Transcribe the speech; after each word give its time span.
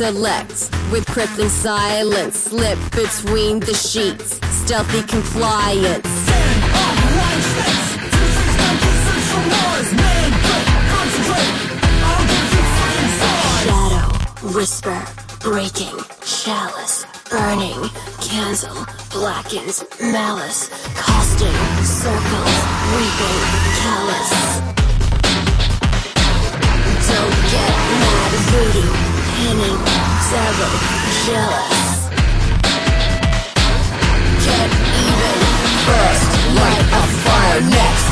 select 0.00 0.70
with 0.90 1.04
crippling 1.04 1.50
silence. 1.50 2.44
Slip 2.48 2.78
between 2.92 3.60
the 3.60 3.74
sheets, 3.74 4.40
stealthy 4.48 5.02
compliance. 5.02 6.08
Shadow, 13.60 14.08
whisper, 14.56 14.98
breaking, 15.40 15.98
chalice, 16.24 17.04
burning, 17.28 17.82
cancel, 18.22 18.86
blackens, 19.12 19.84
malice, 20.00 20.70
costing, 20.96 21.60
circles, 21.84 22.56
weeping, 22.96 23.40
callous. 23.82 24.30
Don't 27.06 27.36
get 27.52 27.72
mad, 28.00 28.32
voodoo. 28.48 29.19
Henny, 29.40 29.72
several, 30.28 30.76
jealous. 31.24 32.12
Can't 34.44 34.74
even 35.00 35.38
burst 35.88 36.30
like 36.60 36.84
a 36.92 37.02
fire 37.24 37.60
next. 37.72 38.08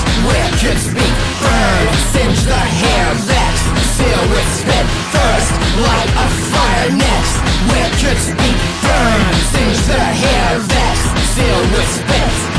could 0.65 0.81
speak, 0.81 1.15
burn, 1.45 1.85
singe 2.17 2.41
the 2.49 2.63
hair, 2.81 3.13
vex, 3.29 3.55
seal 3.93 4.23
with 4.33 4.49
spit, 4.57 4.87
first, 5.13 5.53
like 5.85 6.11
a 6.17 6.29
fire 6.49 6.91
next. 6.97 7.37
could 8.01 8.17
speak, 8.17 8.57
burn, 8.81 9.21
singe 9.53 9.81
the 9.85 10.01
hair, 10.01 10.59
vex, 10.65 10.97
seal 11.37 11.61
with 11.77 11.89
spit. 11.93 12.58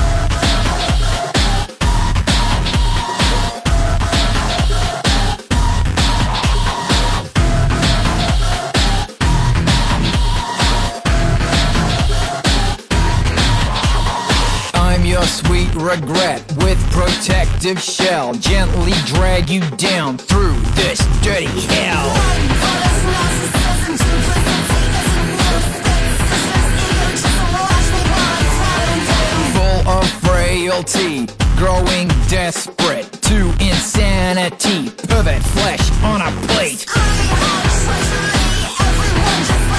regret 15.80 16.44
with 16.58 16.78
protective 16.92 17.82
shell. 17.82 18.34
Gently 18.34 18.92
drag 19.06 19.50
you 19.50 19.62
down 19.78 20.18
through 20.18 20.60
this 20.76 21.00
dirty 21.22 21.46
hell. 21.46 22.10
Full 29.54 29.90
of 29.90 30.10
frailty, 30.22 31.28
growing 31.56 32.08
desperate 32.28 33.12
to 33.24 33.54
insanity. 33.60 34.90
Pivot 35.08 35.42
flesh 35.44 35.92
on 36.04 36.22
a 36.22 36.32
plate. 36.48 36.86
everyone 38.80 39.44
just 39.46 39.79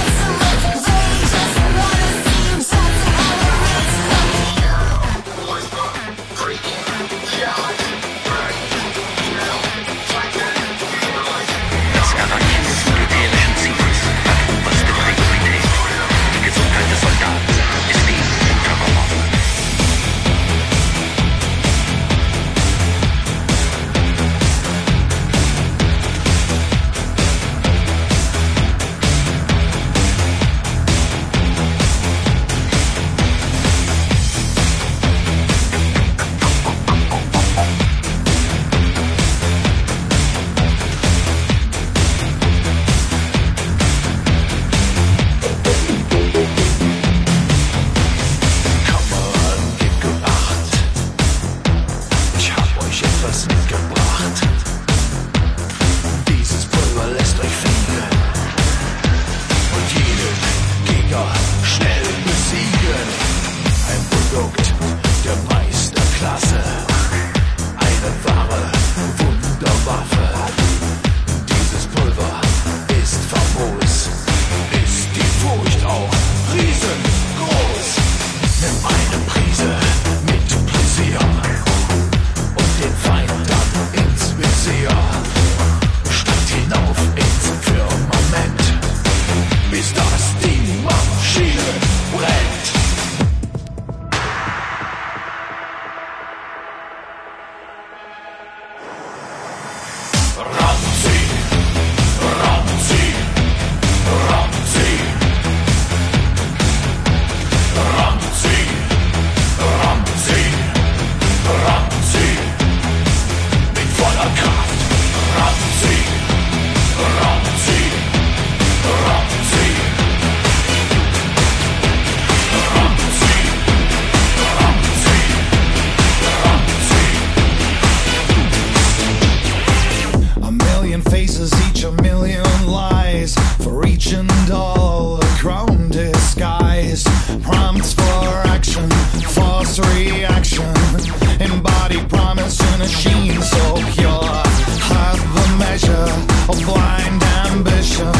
blind 146.59 147.23
ambition, 147.47 148.11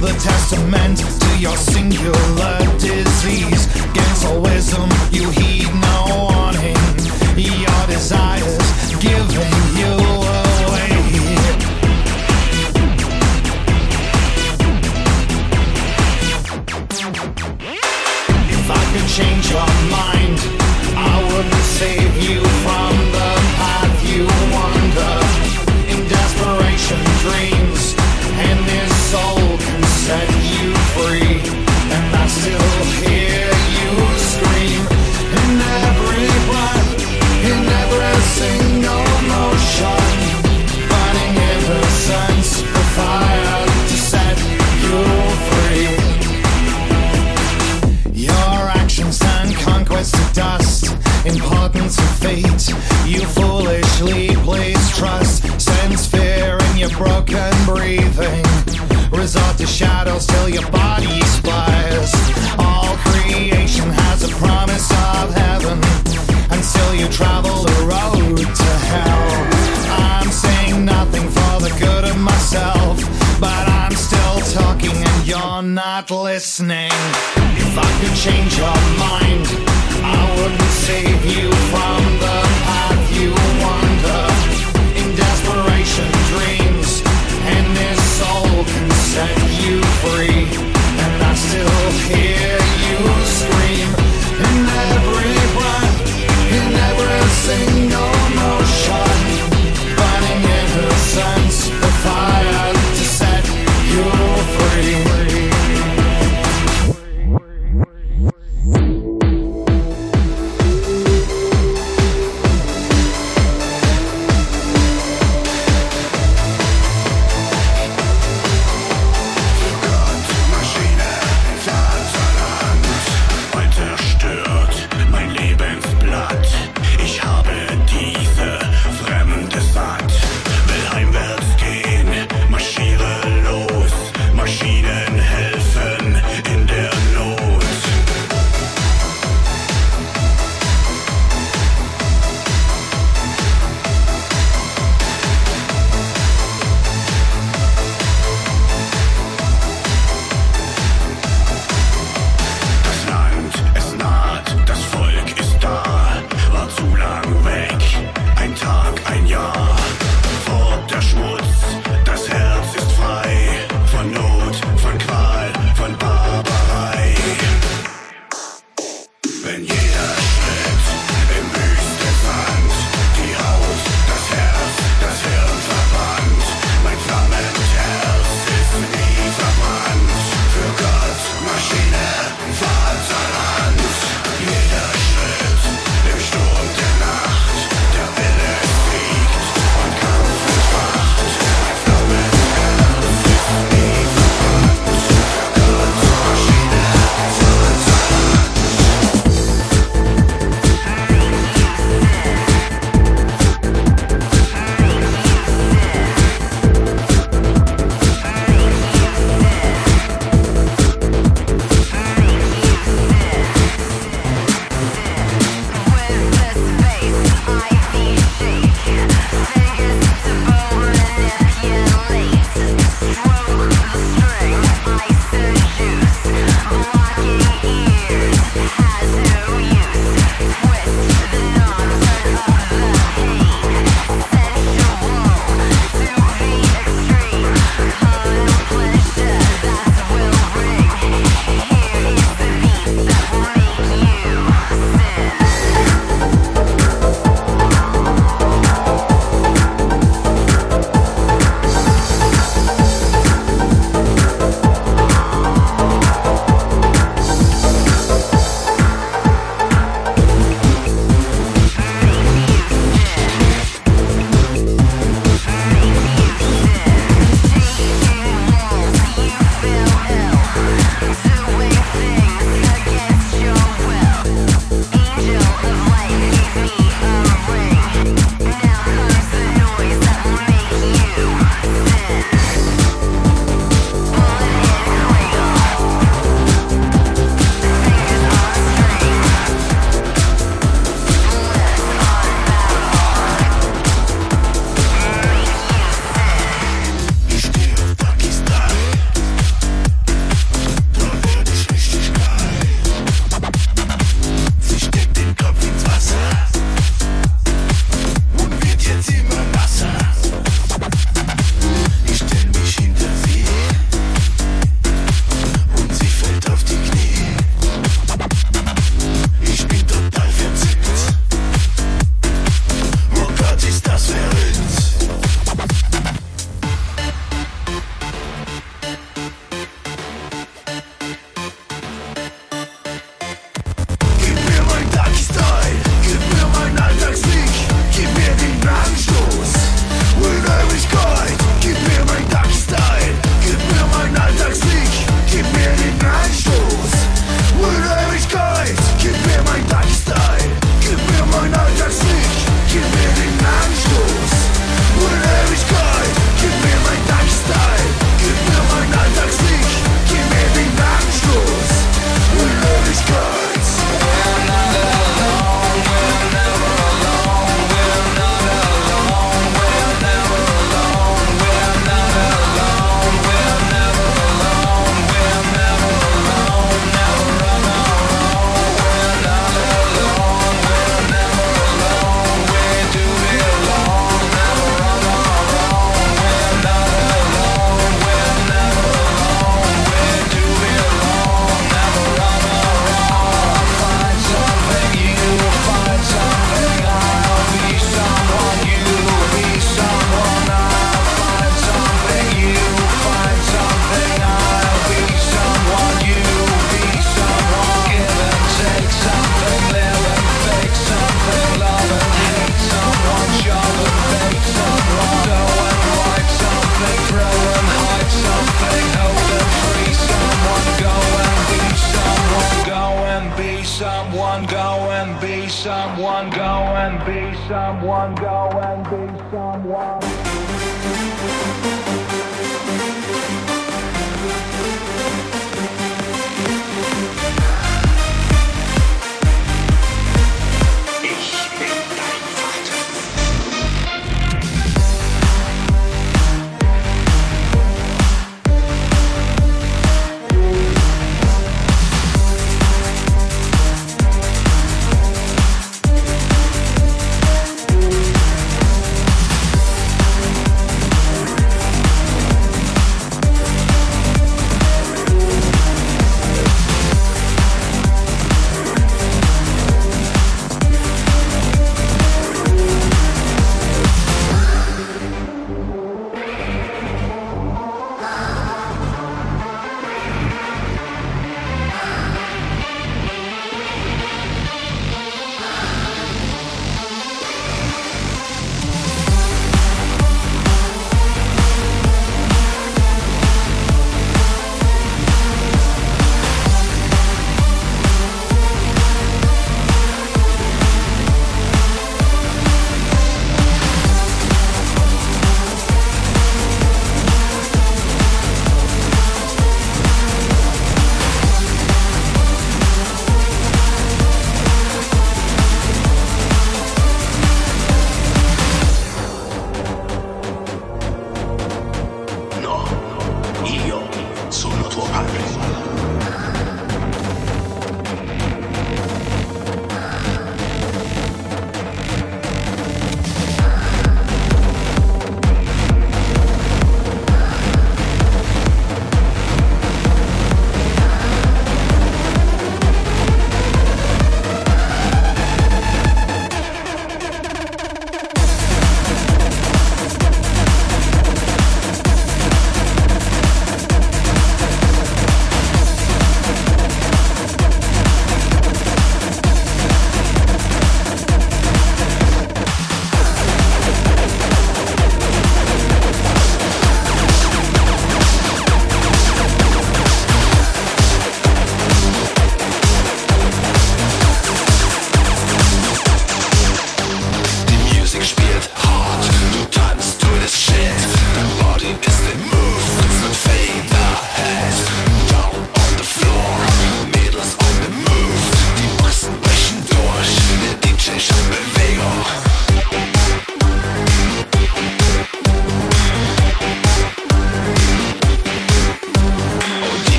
the 0.00 0.14
testament 0.22 0.98
to 0.98 1.38
your 1.38 1.56
singular 1.56 2.58
desire. 2.78 3.03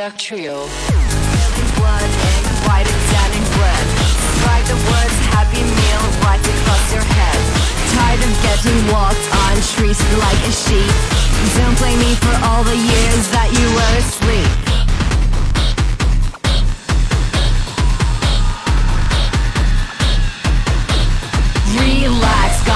Conduct 0.00 0.18
Trio. 0.18 0.56
blood 1.76 2.00
ink, 2.00 2.46
write 2.64 2.88
it 2.88 3.00
down 3.12 3.30
in 3.36 3.44
red. 3.60 3.84
Write 4.48 4.64
the 4.64 4.80
words 4.88 5.16
happy 5.28 5.60
meal 5.60 6.04
right 6.24 6.40
across 6.40 6.88
your 6.94 7.04
head. 7.04 7.40
Tired 7.92 8.24
of 8.24 8.32
getting 8.40 8.80
walked 8.88 9.20
on 9.44 9.60
streets 9.60 10.00
like 10.16 10.40
a 10.48 10.52
sheep. 10.56 10.88
Don't 11.60 11.76
blame 11.76 11.98
me 11.98 12.14
for 12.14 12.32
all 12.48 12.64
the 12.64 12.76
years 12.80 13.28
that 13.28 13.52
you 13.52 13.66
were 13.76 13.98
asleep. 14.00 14.70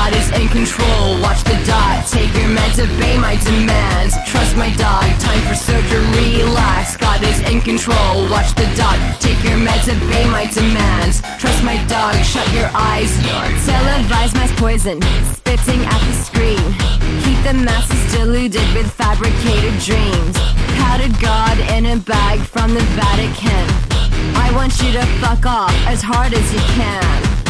God 0.05 0.13
is 0.17 0.29
in 0.33 0.49
control. 0.49 1.19
Watch 1.23 1.45
the 1.45 1.57
dot, 1.65 2.05
take 2.07 2.29
your 2.35 2.51
meds, 2.53 2.77
obey 2.77 3.17
my 3.17 3.37
demands. 3.37 4.15
Trust 4.27 4.55
my 4.55 4.69
dog, 4.77 5.05
time 5.19 5.41
for 5.49 5.55
surgery. 5.55 6.45
Relax, 6.45 6.94
God 7.15 7.23
is 7.23 7.39
in 7.49 7.61
control. 7.61 8.29
Watch 8.29 8.57
the 8.57 8.67
dot, 8.75 8.99
take 9.21 9.39
your 9.45 9.57
meds, 9.57 9.87
obey 9.87 10.27
my 10.31 10.47
demands. 10.47 11.23
Trust 11.39 11.63
my 11.63 11.77
dog, 11.87 12.17
shut 12.25 12.53
your 12.53 12.69
eyes. 12.75 13.15
Televised 13.65 14.35
mass 14.35 14.51
poison, 14.59 15.01
spitting 15.33 15.85
at 15.85 16.01
the 16.09 16.13
screen. 16.13 16.65
Keep 17.23 17.39
the 17.47 17.55
masses 17.55 18.13
deluded 18.13 18.67
with 18.75 18.91
fabricated 18.91 19.79
dreams. 19.79 20.35
Powdered 20.75 21.15
God 21.21 21.57
in 21.71 21.87
a 21.87 21.97
bag 21.99 22.41
from 22.41 22.75
the 22.75 22.83
Vatican. 22.99 23.67
I 24.35 24.51
want 24.53 24.83
you 24.83 24.91
to 24.91 25.07
fuck 25.23 25.47
off 25.47 25.73
as 25.87 26.03
hard 26.03 26.35
as 26.35 26.53
you 26.53 26.61
can. 26.75 27.44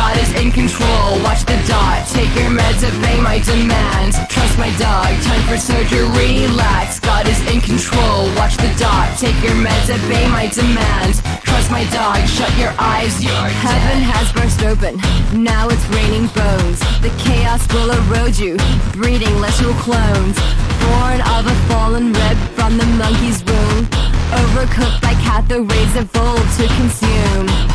God 0.00 0.16
is 0.16 0.32
in 0.40 0.50
control. 0.50 1.20
Watch 1.20 1.44
the 1.44 1.60
dot, 1.68 2.08
take 2.08 2.32
your 2.32 2.48
meds, 2.48 2.80
obey 2.88 3.20
my 3.20 3.38
demands. 3.38 4.16
Trust 4.32 4.56
my 4.56 4.72
dog, 4.80 5.12
time 5.28 5.44
for 5.44 5.58
surgery. 5.58 6.08
Relax, 6.16 6.98
God 7.00 7.28
is 7.28 7.38
in 7.52 7.60
control. 7.60 8.32
Watch 8.40 8.56
the 8.56 8.72
dot, 8.80 9.12
take 9.18 9.36
your 9.44 9.52
meds, 9.60 9.92
obey 9.92 10.24
my 10.32 10.48
demands. 10.48 11.20
Trust 11.44 11.70
my 11.70 11.84
dog, 11.92 12.16
shut 12.26 12.48
your 12.56 12.72
eyes. 12.80 13.12
your 13.22 13.44
Heaven 13.60 14.00
has 14.00 14.32
burst 14.32 14.64
open, 14.64 14.96
now 15.36 15.68
it's 15.68 15.84
raining 15.92 16.32
bones. 16.32 16.80
The 17.04 17.12
chaos 17.20 17.60
will 17.68 17.92
erode 17.92 18.38
you, 18.38 18.56
breeding 18.96 19.36
literal 19.36 19.76
clones. 19.84 20.36
Born 20.80 21.20
of 21.36 21.44
a 21.44 21.56
fallen 21.68 22.14
rib 22.14 22.38
from 22.56 22.78
the 22.80 22.88
monkey's 22.96 23.44
womb. 23.44 23.84
Overcooked 24.32 25.02
by 25.02 25.12
cathode 25.20 25.70
rays 25.70 25.94
of 25.96 26.10
to 26.56 26.66
consume. 26.80 27.69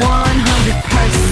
100%. 0.00 1.27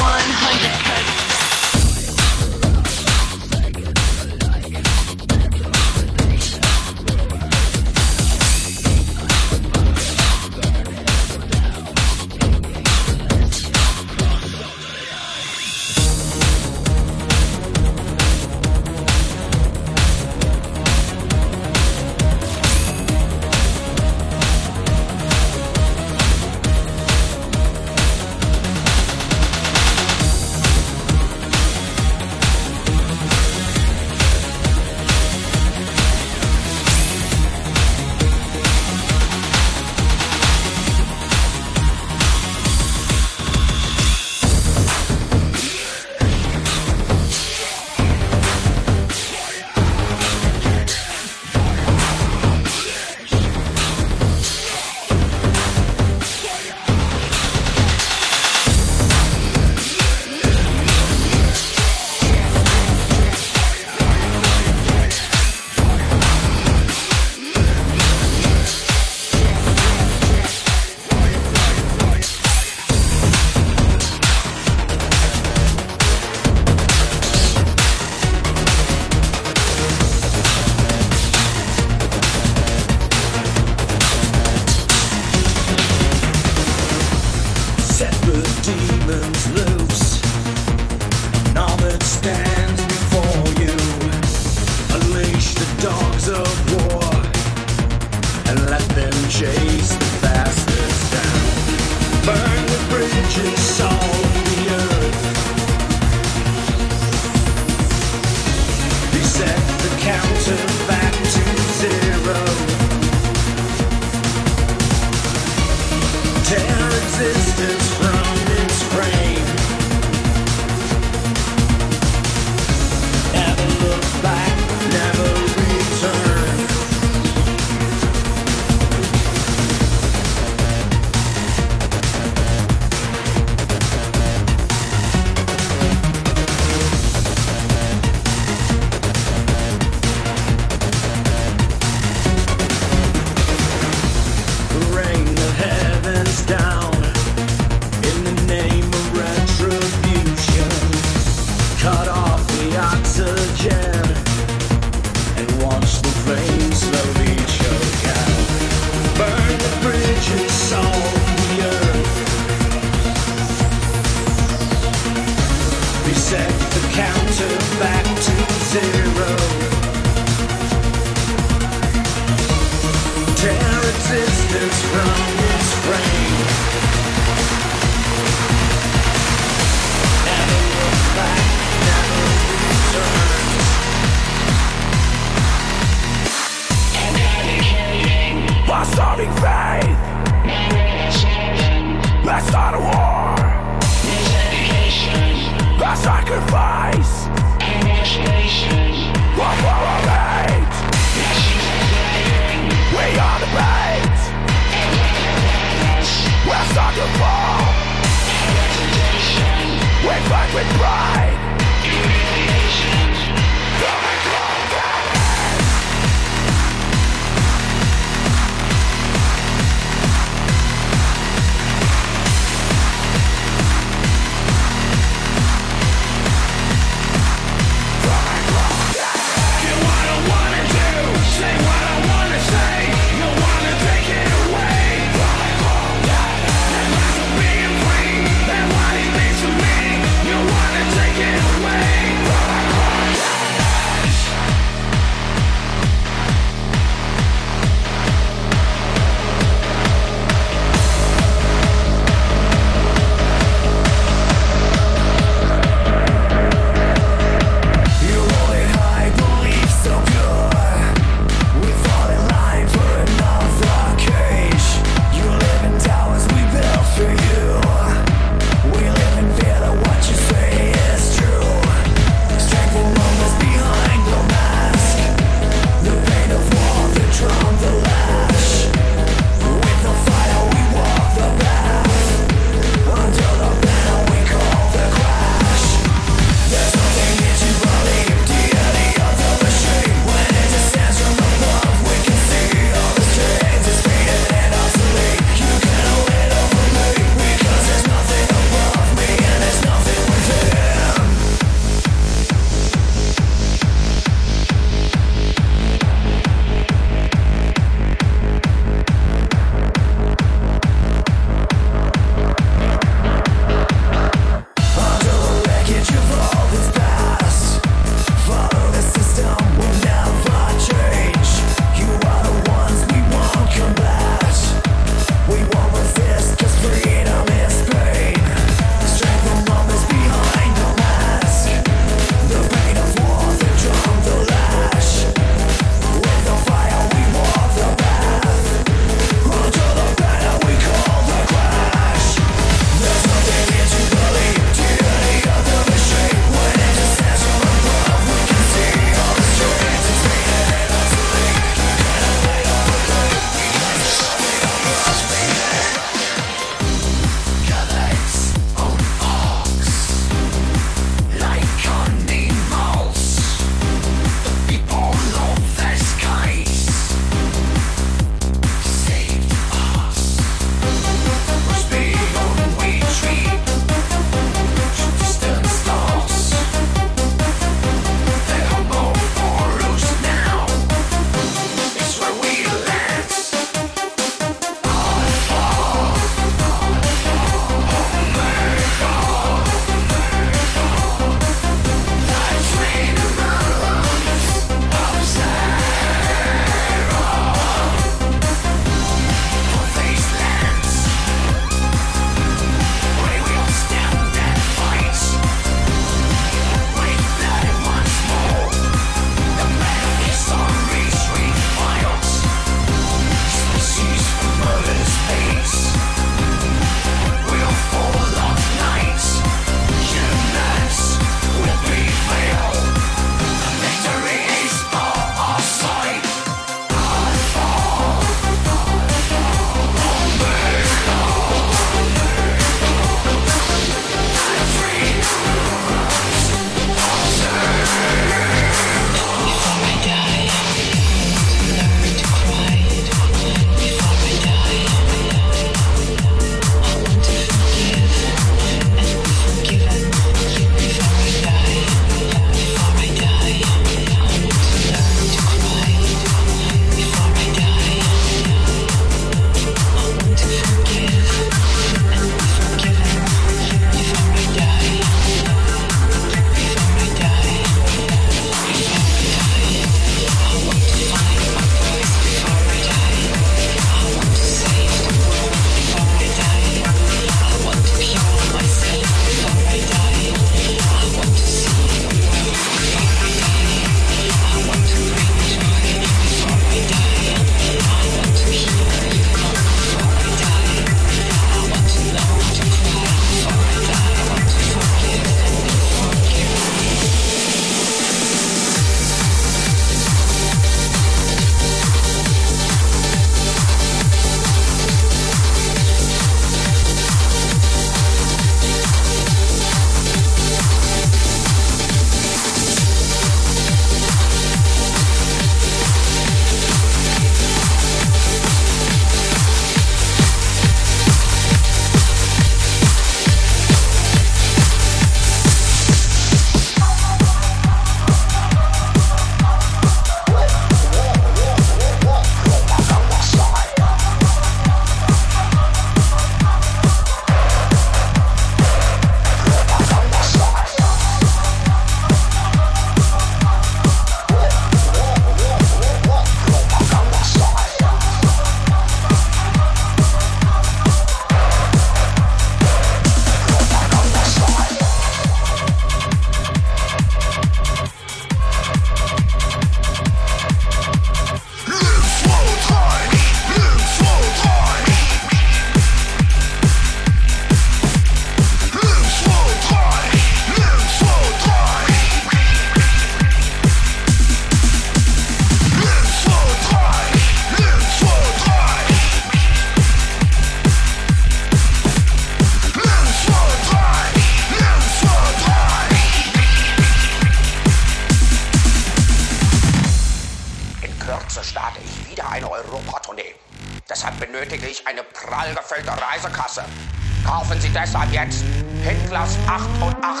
Jetzt 598.03 598.23
Hitlers 598.63 599.17
88 599.27 600.00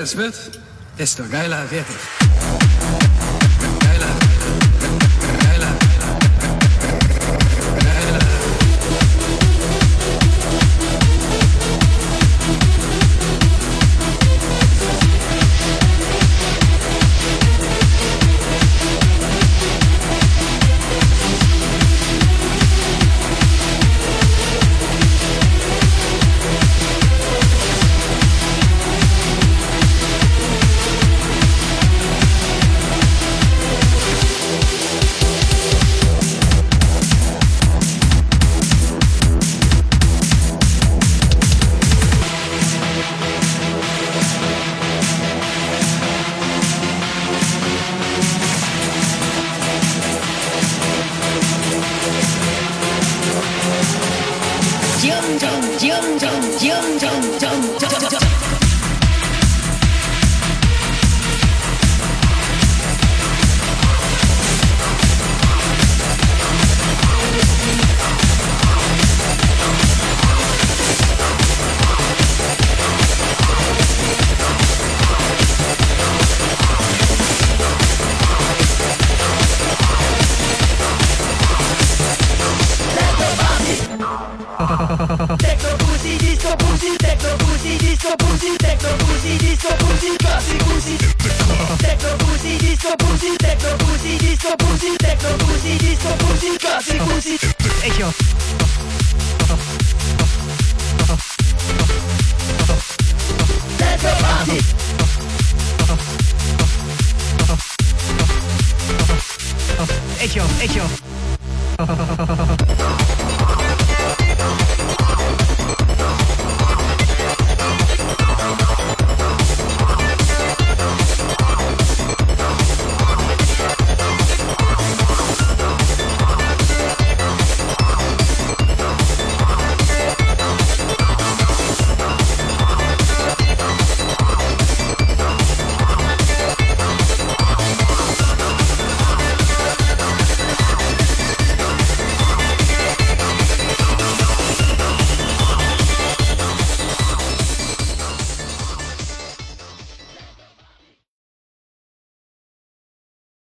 es 0.00 0.16
wird, 0.16 0.34
desto 0.98 1.24
geiler 1.28 1.70
wird 1.70 1.84
es. 1.88 2.19